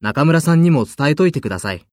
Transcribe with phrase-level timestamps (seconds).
[0.00, 1.89] 中村さんにも伝えといてください。